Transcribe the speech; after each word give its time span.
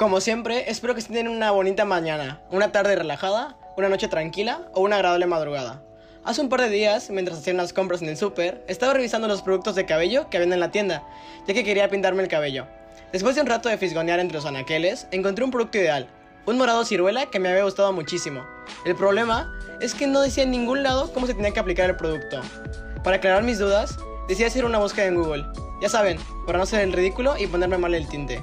Como 0.00 0.22
siempre, 0.22 0.70
espero 0.70 0.94
que 0.94 1.00
estén 1.00 1.28
una 1.28 1.50
bonita 1.50 1.84
mañana, 1.84 2.40
una 2.50 2.72
tarde 2.72 2.96
relajada, 2.96 3.58
una 3.76 3.90
noche 3.90 4.08
tranquila 4.08 4.62
o 4.72 4.80
una 4.80 4.96
agradable 4.96 5.26
madrugada. 5.26 5.82
Hace 6.24 6.40
un 6.40 6.48
par 6.48 6.62
de 6.62 6.70
días, 6.70 7.10
mientras 7.10 7.36
hacía 7.36 7.52
unas 7.52 7.74
compras 7.74 8.00
en 8.00 8.08
el 8.08 8.16
súper, 8.16 8.64
estaba 8.66 8.94
revisando 8.94 9.28
los 9.28 9.42
productos 9.42 9.74
de 9.74 9.84
cabello 9.84 10.30
que 10.30 10.38
habían 10.38 10.54
en 10.54 10.60
la 10.60 10.70
tienda, 10.70 11.06
ya 11.46 11.52
que 11.52 11.64
quería 11.64 11.90
pintarme 11.90 12.22
el 12.22 12.30
cabello. 12.30 12.66
Después 13.12 13.34
de 13.34 13.42
un 13.42 13.48
rato 13.48 13.68
de 13.68 13.76
fisgonear 13.76 14.20
entre 14.20 14.38
los 14.38 14.46
anaqueles, 14.46 15.06
encontré 15.10 15.44
un 15.44 15.50
producto 15.50 15.76
ideal, 15.76 16.08
un 16.46 16.56
morado 16.56 16.86
ciruela 16.86 17.26
que 17.26 17.38
me 17.38 17.50
había 17.50 17.64
gustado 17.64 17.92
muchísimo. 17.92 18.42
El 18.86 18.96
problema 18.96 19.52
es 19.82 19.92
que 19.92 20.06
no 20.06 20.22
decía 20.22 20.44
en 20.44 20.50
ningún 20.50 20.82
lado 20.82 21.12
cómo 21.12 21.26
se 21.26 21.34
tenía 21.34 21.50
que 21.50 21.60
aplicar 21.60 21.90
el 21.90 21.96
producto. 21.96 22.40
Para 23.04 23.16
aclarar 23.16 23.42
mis 23.42 23.58
dudas, 23.58 23.98
decidí 24.28 24.46
hacer 24.46 24.64
una 24.64 24.78
búsqueda 24.78 25.04
en 25.08 25.16
Google. 25.16 25.44
Ya 25.82 25.90
saben, 25.90 26.18
para 26.46 26.58
no 26.58 26.64
ser 26.64 26.80
el 26.80 26.94
ridículo 26.94 27.36
y 27.36 27.46
ponerme 27.46 27.76
mal 27.76 27.94
el 27.94 28.08
tinte. 28.08 28.42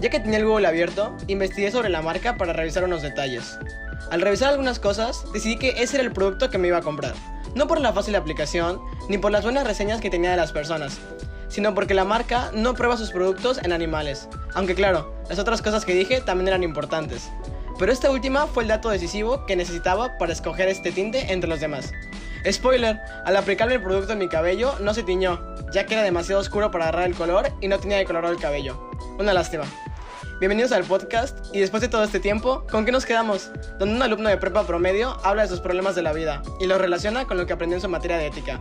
Ya 0.00 0.10
que 0.10 0.20
tenía 0.20 0.38
el 0.38 0.44
Google 0.44 0.66
abierto, 0.66 1.16
investigué 1.26 1.70
sobre 1.70 1.88
la 1.88 2.02
marca 2.02 2.36
para 2.36 2.52
revisar 2.52 2.84
unos 2.84 3.00
detalles. 3.00 3.58
Al 4.10 4.20
revisar 4.20 4.50
algunas 4.50 4.78
cosas, 4.78 5.24
decidí 5.32 5.56
que 5.56 5.82
ese 5.82 5.96
era 5.96 6.04
el 6.04 6.12
producto 6.12 6.50
que 6.50 6.58
me 6.58 6.68
iba 6.68 6.78
a 6.78 6.82
comprar. 6.82 7.14
No 7.54 7.66
por 7.66 7.80
la 7.80 7.94
fácil 7.94 8.14
aplicación, 8.14 8.80
ni 9.08 9.16
por 9.16 9.32
las 9.32 9.44
buenas 9.44 9.66
reseñas 9.66 10.00
que 10.02 10.10
tenía 10.10 10.30
de 10.30 10.36
las 10.36 10.52
personas, 10.52 10.98
sino 11.48 11.74
porque 11.74 11.94
la 11.94 12.04
marca 12.04 12.50
no 12.52 12.74
prueba 12.74 12.98
sus 12.98 13.10
productos 13.10 13.58
en 13.62 13.72
animales. 13.72 14.28
Aunque 14.54 14.74
claro, 14.74 15.14
las 15.30 15.38
otras 15.38 15.62
cosas 15.62 15.86
que 15.86 15.94
dije 15.94 16.20
también 16.20 16.48
eran 16.48 16.62
importantes. 16.62 17.30
Pero 17.78 17.90
esta 17.90 18.10
última 18.10 18.46
fue 18.46 18.64
el 18.64 18.68
dato 18.68 18.90
decisivo 18.90 19.46
que 19.46 19.56
necesitaba 19.56 20.18
para 20.18 20.32
escoger 20.32 20.68
este 20.68 20.92
tinte 20.92 21.32
entre 21.32 21.48
los 21.48 21.60
demás. 21.60 21.92
Spoiler, 22.50 23.00
al 23.24 23.36
aplicarme 23.36 23.74
el 23.74 23.82
producto 23.82 24.12
en 24.12 24.18
mi 24.18 24.28
cabello 24.28 24.74
no 24.80 24.94
se 24.94 25.02
tiñó, 25.02 25.40
ya 25.72 25.84
que 25.84 25.94
era 25.94 26.02
demasiado 26.02 26.40
oscuro 26.40 26.70
para 26.70 26.84
agarrar 26.84 27.08
el 27.08 27.14
color 27.14 27.52
y 27.60 27.68
no 27.68 27.78
tenía 27.78 28.04
color 28.04 28.26
el 28.26 28.36
cabello. 28.36 28.90
Una 29.18 29.32
lástima. 29.32 29.64
Bienvenidos 30.40 30.72
al 30.72 30.84
podcast 30.84 31.38
y 31.54 31.60
después 31.60 31.80
de 31.80 31.88
todo 31.88 32.04
este 32.04 32.20
tiempo, 32.20 32.66
¿con 32.70 32.84
qué 32.84 32.92
nos 32.92 33.06
quedamos? 33.06 33.50
Donde 33.78 33.96
un 33.96 34.02
alumno 34.02 34.28
de 34.28 34.36
prepa 34.36 34.66
promedio 34.66 35.16
habla 35.24 35.42
de 35.42 35.48
sus 35.48 35.60
problemas 35.60 35.94
de 35.94 36.02
la 36.02 36.12
vida 36.12 36.42
y 36.60 36.66
lo 36.66 36.76
relaciona 36.76 37.26
con 37.26 37.38
lo 37.38 37.46
que 37.46 37.54
aprendió 37.54 37.78
en 37.78 37.80
su 37.80 37.88
materia 37.88 38.18
de 38.18 38.26
ética. 38.26 38.60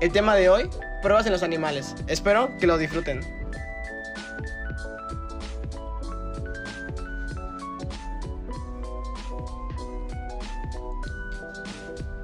El 0.00 0.10
tema 0.10 0.34
de 0.36 0.48
hoy, 0.48 0.70
pruebas 1.02 1.26
en 1.26 1.32
los 1.32 1.42
animales. 1.42 1.94
Espero 2.06 2.56
que 2.58 2.66
lo 2.66 2.78
disfruten. 2.78 3.39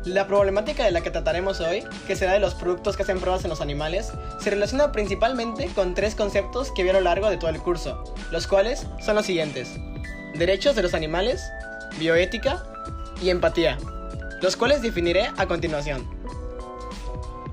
La 0.06 0.28
problemática 0.28 0.84
de 0.84 0.92
la 0.92 1.00
que 1.00 1.10
trataremos 1.10 1.60
hoy, 1.60 1.82
que 2.06 2.14
será 2.14 2.32
de 2.32 2.38
los 2.38 2.54
productos 2.54 2.96
que 2.96 3.02
hacen 3.02 3.18
pruebas 3.18 3.42
en 3.42 3.50
los 3.50 3.60
animales, 3.60 4.12
se 4.38 4.50
relaciona 4.50 4.92
principalmente 4.92 5.66
con 5.74 5.94
tres 5.94 6.14
conceptos 6.14 6.70
que 6.70 6.84
vi 6.84 6.90
a 6.90 6.92
lo 6.92 7.00
largo 7.00 7.28
de 7.28 7.38
todo 7.38 7.50
el 7.50 7.60
curso, 7.60 8.04
los 8.30 8.46
cuales 8.46 8.86
son 9.04 9.16
los 9.16 9.26
siguientes. 9.26 9.68
Derechos 10.34 10.76
de 10.76 10.82
los 10.82 10.94
animales, 10.94 11.42
bioética 11.98 12.62
y 13.20 13.30
empatía, 13.30 13.78
los 14.42 14.56
cuales 14.56 14.80
definiré 14.80 15.28
a 15.36 15.46
continuación. 15.46 16.15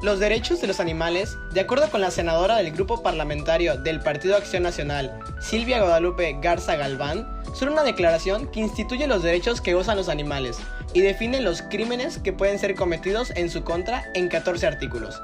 Los 0.03 0.19
derechos 0.19 0.59
de 0.59 0.67
los 0.67 0.81
animales, 0.81 1.37
de 1.53 1.61
acuerdo 1.61 1.89
con 1.89 2.01
la 2.01 2.11
senadora 2.11 2.57
del 2.57 2.73
grupo 2.73 3.01
parlamentario 3.01 3.77
del 3.77 4.01
Partido 4.01 4.35
Acción 4.35 4.63
Nacional, 4.63 5.17
Silvia 5.39 5.79
Guadalupe 5.79 6.39
Garza 6.41 6.75
Galván, 6.75 7.25
son 7.53 7.69
una 7.69 7.83
declaración 7.83 8.47
que 8.47 8.59
instituye 8.59 9.07
los 9.07 9.23
derechos 9.23 9.61
que 9.61 9.73
gozan 9.73 9.95
los 9.95 10.09
animales 10.09 10.57
y 10.93 10.99
define 10.99 11.39
los 11.39 11.61
crímenes 11.61 12.17
que 12.17 12.33
pueden 12.33 12.59
ser 12.59 12.75
cometidos 12.75 13.31
en 13.37 13.49
su 13.49 13.63
contra 13.63 14.03
en 14.13 14.27
14 14.27 14.67
artículos. 14.67 15.21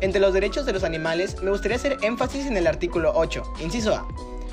Entre 0.00 0.20
los 0.20 0.34
derechos 0.34 0.66
de 0.66 0.72
los 0.72 0.82
animales, 0.82 1.40
me 1.40 1.52
gustaría 1.52 1.76
hacer 1.76 1.96
énfasis 2.02 2.46
en 2.46 2.56
el 2.56 2.66
artículo 2.66 3.12
8, 3.14 3.44
inciso 3.60 3.94
A, 3.94 4.08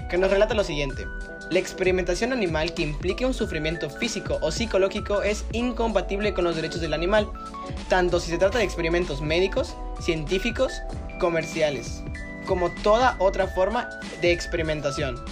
que 0.08 0.20
nos 0.20 0.30
relata 0.30 0.54
lo 0.54 0.64
siguiente. 0.64 1.08
La 1.54 1.60
experimentación 1.60 2.34
animal 2.34 2.74
que 2.74 2.82
implique 2.82 3.28
un 3.28 3.34
sufrimiento 3.36 3.88
físico 3.88 4.40
o 4.42 4.52
psicológico 4.52 5.22
es 5.22 5.46
incompatible 5.52 6.34
con 6.34 6.46
los 6.46 6.56
derechos 6.56 6.82
del 6.82 6.96
animal, 6.96 7.30
tanto 7.90 8.20
si 8.20 8.32
se 8.32 8.40
trata 8.40 8.58
de 8.58 8.64
experimentos 8.64 9.22
médicos, 9.22 9.78
científicos, 10.02 10.74
comerciales, 11.20 12.02
como 12.48 12.72
toda 12.82 13.16
otra 13.20 13.46
forma 13.46 13.88
de 14.20 14.32
experimentación. 14.32 15.24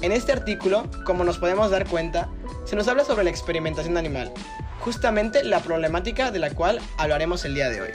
En 0.00 0.10
este 0.10 0.32
artículo, 0.32 0.90
como 1.04 1.22
nos 1.22 1.38
podemos 1.38 1.70
dar 1.70 1.86
cuenta, 1.86 2.28
se 2.64 2.74
nos 2.74 2.88
habla 2.88 3.04
sobre 3.04 3.22
la 3.22 3.30
experimentación 3.30 3.96
animal, 3.96 4.32
justamente 4.80 5.44
la 5.44 5.60
problemática 5.60 6.32
de 6.32 6.40
la 6.40 6.50
cual 6.50 6.80
hablaremos 6.98 7.44
el 7.44 7.54
día 7.54 7.68
de 7.68 7.82
hoy. 7.82 7.90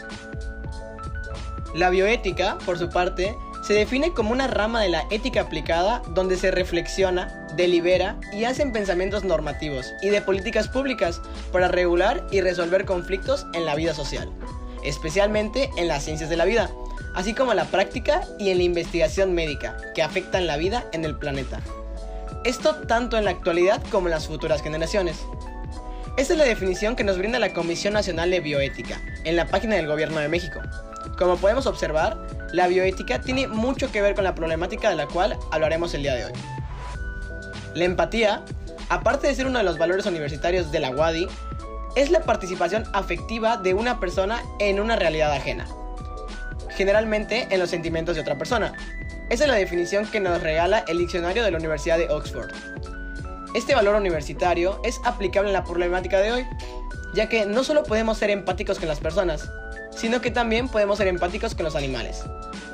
La 1.76 1.90
bioética, 1.90 2.58
por 2.66 2.78
su 2.78 2.88
parte, 2.88 3.36
se 3.68 3.74
define 3.74 4.14
como 4.14 4.32
una 4.32 4.48
rama 4.48 4.82
de 4.82 4.88
la 4.88 5.06
ética 5.12 5.42
aplicada 5.42 6.02
donde 6.14 6.38
se 6.38 6.52
reflexiona, 6.52 7.46
delibera 7.58 8.18
y 8.32 8.46
hacen 8.46 8.72
pensamientos 8.72 9.26
normativos 9.26 9.92
y 10.02 10.08
de 10.08 10.22
políticas 10.22 10.70
públicas 10.70 11.20
para 11.52 11.68
regular 11.68 12.26
y 12.32 12.40
resolver 12.40 12.86
conflictos 12.86 13.46
en 13.54 13.66
la 13.66 13.76
vida 13.76 13.94
social, 13.94 14.32
especialmente 14.86 15.70
en 15.76 15.90
las 15.90 16.06
ciencias 16.06 16.30
de 16.30 16.38
la 16.38 16.46
vida, 16.46 16.70
así 17.14 17.34
como 17.34 17.52
en 17.52 17.58
la 17.58 17.66
práctica 17.66 18.22
y 18.40 18.52
en 18.52 18.60
la 18.60 18.64
investigación 18.64 19.34
médica 19.34 19.76
que 19.94 20.02
afectan 20.02 20.48
la 20.48 20.56
vida 20.56 20.86
en 20.94 21.04
el 21.04 21.18
planeta. 21.18 21.60
Esto 22.46 22.74
tanto 22.88 23.18
en 23.18 23.26
la 23.26 23.32
actualidad 23.32 23.84
como 23.92 24.08
en 24.08 24.12
las 24.12 24.28
futuras 24.28 24.62
generaciones. 24.62 25.18
Esta 26.16 26.34
es 26.34 26.40
la 26.40 26.46
definición 26.46 26.96
que 26.96 27.04
nos 27.04 27.18
brinda 27.18 27.38
la 27.38 27.54
Comisión 27.54 27.96
Nacional 27.96 28.32
de 28.32 28.40
Bioética 28.40 29.02
en 29.26 29.36
la 29.36 29.46
página 29.48 29.76
del 29.76 29.88
Gobierno 29.88 30.20
de 30.20 30.30
México. 30.30 30.62
Como 31.18 31.36
podemos 31.36 31.68
observar, 31.68 32.37
la 32.54 32.68
bioética 32.68 33.22
tiene 33.22 33.48
mucho 33.48 33.92
que 33.92 34.02
ver 34.02 34.16
con 34.16 34.24
la 34.24 34.36
problemática 34.36 34.90
de 34.90 34.96
la 34.96 35.08
cual 35.08 35.38
hablaremos 35.52 35.94
el 35.94 36.04
día 36.04 36.16
de 36.16 36.26
hoy. 36.26 36.34
La 37.74 37.86
empatía, 37.86 38.44
aparte 38.90 39.28
de 39.28 39.36
ser 39.36 39.48
uno 39.48 39.60
de 39.60 39.66
los 39.66 39.78
valores 39.78 40.06
universitarios 40.06 40.72
de 40.72 40.80
la 40.80 40.92
WADI, 40.92 41.28
es 41.96 42.12
la 42.12 42.22
participación 42.22 42.86
afectiva 42.94 43.58
de 43.58 43.74
una 43.74 44.00
persona 44.00 44.42
en 44.60 44.80
una 44.80 44.96
realidad 44.96 45.32
ajena, 45.32 45.68
generalmente 46.70 47.48
en 47.50 47.60
los 47.60 47.70
sentimientos 47.70 48.16
de 48.16 48.22
otra 48.22 48.38
persona, 48.38 48.74
esa 49.30 49.44
es 49.44 49.50
la 49.50 49.56
definición 49.56 50.06
que 50.06 50.22
nos 50.22 50.42
regala 50.42 50.86
el 50.88 51.00
diccionario 51.00 51.44
de 51.44 51.52
la 51.52 51.58
Universidad 51.58 51.98
de 51.98 52.08
Oxford. 52.10 52.50
Este 53.54 53.76
valor 53.76 53.96
universitario 53.96 54.80
es 54.86 55.02
aplicable 55.04 55.50
en 55.50 55.54
la 55.54 55.66
problemática 55.66 56.20
de 56.20 56.32
hoy, 56.32 56.48
ya 57.14 57.28
que 57.28 57.46
no 57.46 57.66
solo 57.66 57.84
podemos 57.84 58.18
ser 58.18 58.30
empáticos 58.30 58.80
con 58.80 58.88
las 58.88 59.02
personas, 59.02 59.52
sino 59.98 60.22
que 60.22 60.32
también 60.32 60.70
podemos 60.70 61.00
ser 61.00 61.08
empáticos 61.08 61.56
con 61.56 61.66
los 61.66 61.76
animales, 61.76 62.24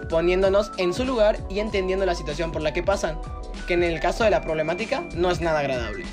poniéndonos 0.09 0.71
en 0.77 0.93
su 0.93 1.05
lugar 1.05 1.39
y 1.49 1.59
entendiendo 1.59 2.05
la 2.05 2.15
situación 2.15 2.51
por 2.51 2.61
la 2.61 2.73
que 2.73 2.83
pasan, 2.83 3.17
que 3.65 3.73
en 3.73 3.83
el 3.83 3.99
caso 3.99 4.25
de 4.25 4.29
la 4.29 4.41
problemática 4.41 5.05
no 5.15 5.31
es 5.31 5.39
nada 5.39 5.59
agradable. 5.59 6.05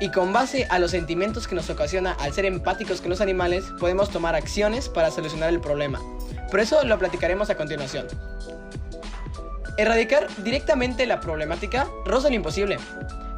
Y 0.00 0.10
con 0.10 0.32
base 0.32 0.66
a 0.70 0.78
los 0.78 0.92
sentimientos 0.92 1.48
que 1.48 1.56
nos 1.56 1.70
ocasiona 1.70 2.12
al 2.12 2.32
ser 2.32 2.44
empáticos 2.44 3.00
con 3.00 3.10
los 3.10 3.20
animales, 3.20 3.64
podemos 3.80 4.10
tomar 4.10 4.36
acciones 4.36 4.88
para 4.88 5.10
solucionar 5.10 5.48
el 5.48 5.60
problema. 5.60 6.00
Por 6.50 6.60
eso 6.60 6.84
lo 6.84 6.98
platicaremos 6.98 7.50
a 7.50 7.56
continuación. 7.56 8.06
Erradicar 9.76 10.28
directamente 10.44 11.06
la 11.06 11.20
problemática 11.20 11.88
roza 12.04 12.28
lo 12.28 12.34
imposible, 12.34 12.78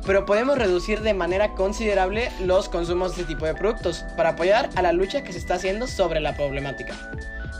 pero 0.06 0.26
podemos 0.26 0.58
reducir 0.58 1.00
de 1.02 1.14
manera 1.14 1.54
considerable 1.54 2.30
los 2.40 2.68
consumos 2.68 3.14
de 3.16 3.22
este 3.22 3.34
tipo 3.34 3.46
de 3.46 3.54
productos 3.54 4.04
para 4.16 4.30
apoyar 4.30 4.70
a 4.74 4.82
la 4.82 4.92
lucha 4.92 5.22
que 5.22 5.32
se 5.32 5.38
está 5.38 5.54
haciendo 5.54 5.86
sobre 5.86 6.20
la 6.20 6.36
problemática. 6.36 6.94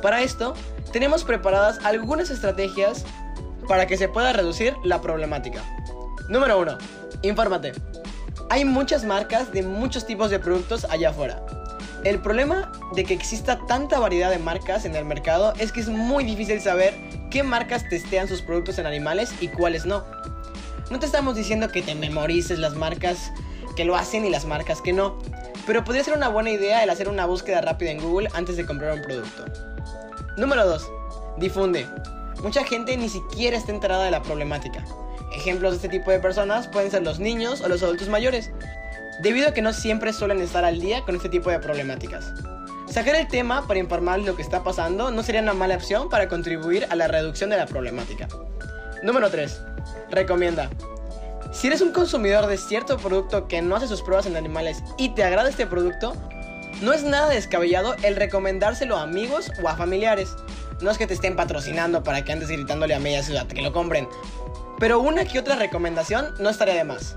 Para 0.02 0.22
esto, 0.22 0.54
tenemos 0.92 1.25
preparadas 1.25 1.84
algunas 1.84 2.31
estrategias 2.31 3.04
para 3.69 3.87
que 3.87 3.96
se 3.96 4.08
pueda 4.08 4.32
reducir 4.32 4.75
la 4.82 5.00
problemática. 5.00 5.62
Número 6.28 6.58
1. 6.60 6.78
Infórmate. 7.22 7.72
Hay 8.48 8.64
muchas 8.64 9.04
marcas 9.04 9.52
de 9.52 9.62
muchos 9.62 10.06
tipos 10.06 10.31
de 10.31 10.38
productos 10.38 10.84
allá 10.86 11.10
afuera. 11.10 11.44
El 12.02 12.20
problema 12.20 12.72
de 12.94 13.04
que 13.04 13.12
exista 13.12 13.58
tanta 13.66 13.98
variedad 13.98 14.31
de 14.31 14.38
marcas 14.38 14.86
en 14.86 14.96
el 14.96 15.04
mercado 15.04 15.52
es 15.58 15.70
que 15.70 15.81
es 15.81 15.88
muy 15.88 16.25
difícil 16.25 16.60
saber 16.60 16.94
qué 17.31 17.43
marcas 17.43 17.88
testean 17.88 18.26
sus 18.26 18.40
productos 18.40 18.78
en 18.78 18.86
animales 18.86 19.34
y 19.40 19.48
cuáles 19.48 19.84
no. 19.84 20.04
No 20.90 20.98
te 20.98 21.06
estamos 21.06 21.37
diciendo 21.37 21.69
que 21.69 21.82
te 21.82 21.94
memorices 21.94 22.58
las 22.58 22.75
marcas 22.75 23.31
que 23.76 23.84
lo 23.84 23.94
hacen 23.94 24.25
y 24.25 24.31
las 24.31 24.44
marcas 24.44 24.82
que 24.82 24.92
no, 24.92 25.16
pero 25.64 25.84
podría 25.84 26.02
ser 26.02 26.16
una 26.16 26.28
buena 26.28 26.50
idea 26.50 26.82
el 26.82 26.90
hacer 26.90 27.08
una 27.08 27.26
búsqueda 27.26 27.60
rápida 27.60 27.92
en 27.92 28.00
Google 28.00 28.28
antes 28.34 28.56
de 28.56 28.66
comprar 28.66 28.94
un 28.94 29.02
producto. 29.02 29.44
Número 30.37 30.66
2. 30.66 30.90
Difunde. 31.38 31.87
Mucha 32.42 32.64
gente 32.64 32.96
ni 32.96 33.08
siquiera 33.08 33.56
está 33.56 33.70
enterada 33.70 34.04
de 34.04 34.10
la 34.10 34.20
problemática. 34.20 34.84
Ejemplos 35.32 35.70
de 35.70 35.76
este 35.76 35.88
tipo 35.90 36.10
de 36.10 36.19
personas 36.19 36.66
pueden 36.66 36.90
ser 36.90 37.04
los 37.04 37.20
niños 37.20 37.60
o 37.60 37.69
los 37.69 37.84
adultos 37.84 38.08
mayores, 38.08 38.50
debido 39.22 39.48
a 39.48 39.54
que 39.54 39.62
no 39.62 39.72
siempre 39.72 40.12
suelen 40.12 40.40
estar 40.40 40.64
al 40.64 40.81
día 40.81 41.02
con 41.04 41.14
este 41.14 41.28
tipo 41.28 41.50
de 41.50 41.60
problemáticas. 41.60 42.32
Sacar 42.88 43.14
el 43.14 43.28
tema 43.28 43.64
para 43.69 43.78
informar 43.78 44.19
lo 44.19 44.34
que 44.34 44.43
está 44.43 44.64
pasando 44.64 45.12
no 45.12 45.22
sería 45.22 45.40
una 45.40 45.54
mala 45.54 45.76
opción 45.76 46.08
para 46.08 46.28
contribuir 46.28 46.88
a 46.90 46.96
la 46.96 47.06
reducción 47.06 47.48
de 47.50 47.58
la 47.58 47.66
problemática. 47.66 48.26
Número 49.04 49.31
3. 49.31 49.60
Recomienda. 50.11 50.71
Si 51.53 51.67
eres 51.67 51.81
un 51.81 51.93
consumidor 51.93 52.47
de 52.47 52.56
cierto 52.56 52.97
producto 52.97 53.49
que 53.49 53.61
no 53.61 53.75
hace 53.75 53.88
sus 53.88 54.03
pruebas 54.03 54.27
en 54.27 54.37
animales 54.37 54.82
y 54.99 55.11
te 55.11 55.25
agrada 55.25 55.49
este 55.49 55.67
producto, 55.67 56.15
no 56.81 56.93
es 56.93 57.03
nada 57.03 57.29
descabellado 57.29 57.94
el 58.03 58.17
recomendárselo 58.17 58.97
a 58.97 59.03
amigos 59.03 59.50
o 59.62 59.69
a 59.69 59.77
familiares. 59.77 60.35
No 60.81 60.91
es 60.91 60.97
que 60.97 61.06
te 61.06 61.15
estén 61.15 61.37
patrocinando 61.37 62.03
para 62.03 62.25
que 62.25 62.32
andes 62.32 62.49
gritándole 62.49 62.94
a 62.94 63.00
media 63.00 63.23
ciudad 63.23 63.47
que 63.47 63.62
lo 63.62 63.73
compren, 63.73 64.09
pero 64.79 65.00
una 65.00 65.25
que 65.25 65.38
otra 65.38 65.56
recomendación 65.56 66.35
no 66.38 66.49
estaría 66.49 66.75
de 66.75 66.85
más. 66.85 67.17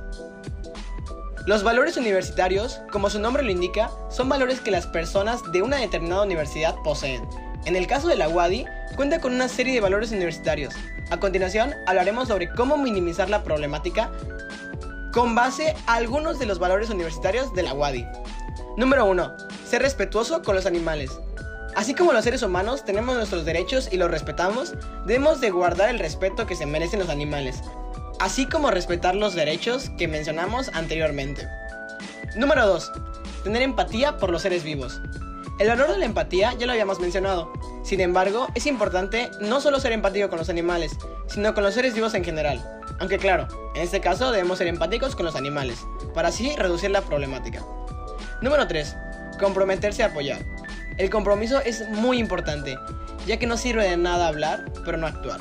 Los 1.45 1.63
valores 1.63 1.97
universitarios, 1.97 2.79
como 2.91 3.09
su 3.09 3.19
nombre 3.19 3.43
lo 3.43 3.51
indica, 3.51 3.91
son 4.09 4.29
valores 4.29 4.61
que 4.61 4.71
las 4.71 4.87
personas 4.87 5.41
de 5.51 5.61
una 5.61 5.77
determinada 5.77 6.23
universidad 6.23 6.75
poseen. 6.83 7.27
En 7.65 7.75
el 7.75 7.85
caso 7.87 8.07
de 8.07 8.15
la 8.15 8.29
WADI, 8.29 8.65
cuenta 8.95 9.19
con 9.19 9.33
una 9.33 9.47
serie 9.47 9.73
de 9.73 9.81
valores 9.81 10.11
universitarios. 10.11 10.73
A 11.13 11.19
continuación, 11.19 11.75
hablaremos 11.85 12.27
sobre 12.27 12.49
cómo 12.49 12.75
minimizar 12.75 13.29
la 13.29 13.43
problemática 13.43 14.09
con 15.11 15.35
base 15.35 15.75
a 15.85 15.93
algunos 15.93 16.39
de 16.39 16.47
los 16.47 16.57
valores 16.57 16.89
universitarios 16.89 17.53
de 17.53 17.61
la 17.61 17.75
WADI. 17.75 18.07
Número 18.77 19.05
1. 19.05 19.37
Ser 19.63 19.83
respetuoso 19.83 20.41
con 20.41 20.55
los 20.55 20.65
animales. 20.65 21.11
Así 21.75 21.93
como 21.93 22.13
los 22.13 22.23
seres 22.23 22.41
humanos 22.41 22.83
tenemos 22.83 23.15
nuestros 23.15 23.45
derechos 23.45 23.89
y 23.91 23.97
los 23.97 24.09
respetamos, 24.09 24.73
debemos 25.05 25.39
de 25.39 25.51
guardar 25.51 25.89
el 25.89 25.99
respeto 25.99 26.47
que 26.47 26.55
se 26.55 26.65
merecen 26.65 26.99
los 26.99 27.09
animales, 27.09 27.61
así 28.19 28.47
como 28.47 28.71
respetar 28.71 29.13
los 29.13 29.35
derechos 29.35 29.91
que 29.99 30.07
mencionamos 30.07 30.71
anteriormente. 30.73 31.47
Número 32.35 32.65
2. 32.65 32.91
Tener 33.43 33.61
empatía 33.61 34.17
por 34.17 34.31
los 34.31 34.41
seres 34.41 34.63
vivos. 34.63 34.99
El 35.59 35.67
valor 35.67 35.91
de 35.91 35.99
la 35.99 36.05
empatía 36.05 36.55
ya 36.57 36.65
lo 36.65 36.71
habíamos 36.71 36.99
mencionado. 36.99 37.53
Sin 37.83 37.99
embargo, 37.99 38.47
es 38.55 38.65
importante 38.65 39.29
no 39.41 39.59
solo 39.59 39.79
ser 39.79 39.91
empático 39.91 40.29
con 40.29 40.39
los 40.39 40.49
animales, 40.49 40.93
sino 41.27 41.53
con 41.53 41.63
los 41.63 41.73
seres 41.73 41.93
vivos 41.93 42.13
en 42.13 42.23
general. 42.23 42.63
Aunque 42.99 43.17
claro, 43.17 43.47
en 43.75 43.81
este 43.81 43.99
caso 43.99 44.31
debemos 44.31 44.57
ser 44.57 44.67
empáticos 44.67 45.15
con 45.15 45.25
los 45.25 45.35
animales, 45.35 45.85
para 46.13 46.29
así 46.29 46.55
reducir 46.55 46.91
la 46.91 47.01
problemática. 47.01 47.61
Número 48.41 48.67
3. 48.67 48.95
Comprometerse 49.39 50.03
a 50.03 50.07
apoyar. 50.07 50.39
El 50.97 51.09
compromiso 51.09 51.59
es 51.59 51.89
muy 51.89 52.19
importante, 52.19 52.77
ya 53.25 53.37
que 53.37 53.47
no 53.47 53.57
sirve 53.57 53.89
de 53.89 53.97
nada 53.97 54.27
hablar, 54.27 54.65
pero 54.85 54.97
no 54.97 55.07
actuar. 55.07 55.39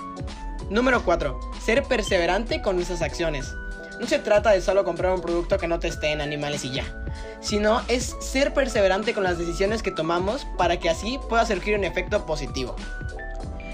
Número 0.68 1.04
4. 1.04 1.38
Ser 1.64 1.84
perseverante 1.84 2.60
con 2.60 2.76
nuestras 2.76 3.02
acciones. 3.02 3.54
No 4.00 4.06
se 4.06 4.18
trata 4.18 4.50
de 4.50 4.62
solo 4.62 4.84
comprar 4.84 5.12
un 5.12 5.20
producto 5.20 5.58
que 5.58 5.68
no 5.68 5.78
te 5.78 5.88
esté 5.88 6.10
en 6.10 6.20
animales 6.20 6.64
y 6.64 6.72
ya, 6.72 7.01
sino 7.42 7.82
es 7.88 8.16
ser 8.20 8.54
perseverante 8.54 9.12
con 9.12 9.24
las 9.24 9.36
decisiones 9.36 9.82
que 9.82 9.90
tomamos 9.90 10.46
para 10.56 10.78
que 10.78 10.88
así 10.88 11.18
pueda 11.28 11.44
surgir 11.44 11.76
un 11.76 11.84
efecto 11.84 12.24
positivo. 12.24 12.74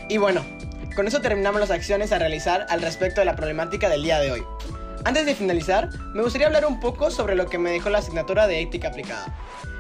Y 0.09 0.17
bueno, 0.17 0.45
con 0.97 1.07
eso 1.07 1.21
terminamos 1.21 1.61
las 1.61 1.71
acciones 1.71 2.11
a 2.11 2.19
realizar 2.19 2.67
al 2.71 2.83
respecto 2.83 3.21
de 3.21 3.27
la 3.27 3.37
problemática 3.37 3.89
del 3.89 4.03
día 4.03 4.19
de 4.19 4.33
hoy. 4.33 4.43
Antes 5.05 5.27
de 5.27 5.35
finalizar, 5.35 5.91
me 6.13 6.23
gustaría 6.23 6.49
hablar 6.49 6.67
un 6.67 6.81
poco 6.81 7.11
sobre 7.11 7.37
lo 7.37 7.47
que 7.47 7.59
me 7.59 7.71
dejó 7.71 7.89
la 7.89 7.99
asignatura 7.99 8.47
de 8.47 8.61
ética 8.61 8.89
aplicada. 8.89 9.27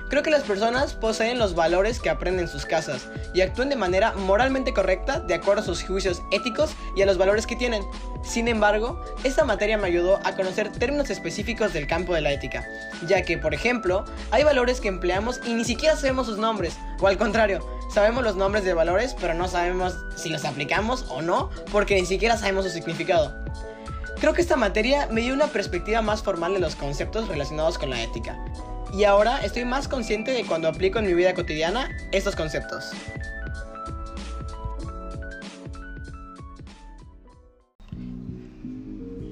Creo 0.08 0.22
que 0.22 0.30
las 0.30 0.42
personas 0.42 0.94
poseen 0.94 1.38
los 1.38 1.54
valores 1.54 2.00
que 2.00 2.08
aprenden 2.08 2.44
en 2.46 2.48
sus 2.48 2.64
casas 2.64 3.08
y 3.34 3.42
actúan 3.42 3.68
de 3.68 3.76
manera 3.76 4.12
moralmente 4.12 4.72
correcta 4.72 5.20
de 5.20 5.34
acuerdo 5.34 5.60
a 5.60 5.64
sus 5.64 5.82
juicios 5.82 6.22
éticos 6.30 6.70
y 6.96 7.02
a 7.02 7.06
los 7.06 7.18
valores 7.18 7.46
que 7.46 7.56
tienen. 7.56 7.82
Sin 8.22 8.48
embargo, 8.48 9.02
esta 9.22 9.44
materia 9.44 9.76
me 9.76 9.88
ayudó 9.88 10.18
a 10.24 10.34
conocer 10.34 10.72
términos 10.72 11.10
específicos 11.10 11.74
del 11.74 11.86
campo 11.86 12.14
de 12.14 12.22
la 12.22 12.32
ética, 12.32 12.66
ya 13.06 13.20
que, 13.20 13.36
por 13.36 13.52
ejemplo, 13.52 14.06
hay 14.30 14.44
valores 14.44 14.80
que 14.80 14.88
empleamos 14.88 15.40
y 15.44 15.52
ni 15.52 15.64
siquiera 15.64 15.94
sabemos 15.94 16.26
sus 16.26 16.38
nombres, 16.38 16.78
o 17.00 17.06
al 17.06 17.18
contrario, 17.18 17.68
sabemos 17.92 18.24
los 18.24 18.36
nombres 18.36 18.64
de 18.64 18.72
valores 18.72 19.14
pero 19.20 19.34
no 19.34 19.46
sabemos 19.46 19.94
si 20.16 20.30
los 20.30 20.46
aplicamos 20.46 21.04
o 21.10 21.20
no 21.20 21.50
porque 21.70 21.96
ni 21.96 22.06
siquiera 22.06 22.38
sabemos 22.38 22.64
su 22.64 22.70
significado. 22.70 23.34
Creo 24.20 24.32
que 24.32 24.40
esta 24.40 24.56
materia 24.56 25.06
me 25.12 25.20
dio 25.20 25.34
una 25.34 25.46
perspectiva 25.48 26.00
más 26.00 26.22
formal 26.22 26.54
de 26.54 26.60
los 26.60 26.74
conceptos 26.74 27.28
relacionados 27.28 27.78
con 27.78 27.90
la 27.90 28.02
ética, 28.02 28.36
y 28.92 29.04
ahora 29.04 29.44
estoy 29.44 29.64
más 29.64 29.88
consciente 29.88 30.30
de 30.30 30.44
cuando 30.44 30.68
aplico 30.68 30.98
en 30.98 31.06
mi 31.06 31.14
vida 31.14 31.34
cotidiana 31.34 31.90
estos 32.12 32.34
conceptos. 32.36 32.90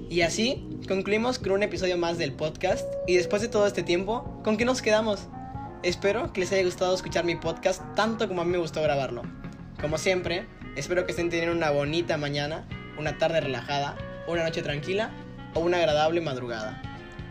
Y 0.09 0.23
así 0.23 0.67
concluimos 0.89 1.39
con 1.39 1.53
un 1.53 1.63
episodio 1.63 1.99
más 1.99 2.17
del 2.17 2.33
podcast 2.33 2.87
y 3.07 3.17
después 3.17 3.43
de 3.43 3.49
todo 3.49 3.67
este 3.67 3.83
tiempo, 3.83 4.41
¿con 4.43 4.57
qué 4.57 4.65
nos 4.65 4.81
quedamos? 4.81 5.29
Espero 5.83 6.33
que 6.33 6.41
les 6.41 6.53
haya 6.53 6.65
gustado 6.65 6.95
escuchar 6.95 7.25
mi 7.25 7.37
podcast 7.37 7.83
tanto 7.95 8.27
como 8.27 8.41
a 8.41 8.45
mí 8.45 8.53
me 8.53 8.59
gustó 8.59 8.81
grabarlo. 8.83 9.23
Como 9.81 9.99
siempre, 9.99 10.47
espero 10.75 11.05
que 11.05 11.13
estén 11.13 11.29
teniendo 11.29 11.55
una 11.55 11.71
bonita 11.71 12.17
mañana, 12.17 12.67
una 12.99 13.19
tarde 13.19 13.41
relajada, 13.41 13.97
una 14.27 14.43
noche 14.43 14.63
tranquila 14.63 15.11
o 15.55 15.61
una 15.61 15.77
agradable 15.77 16.21
madrugada. 16.21 16.81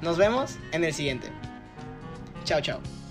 Nos 0.02 0.18
vemos 0.18 0.58
en 0.72 0.84
el 0.84 0.94
siguiente. 0.94 1.32
Tchau, 2.46 2.62
tchau. 2.62 3.05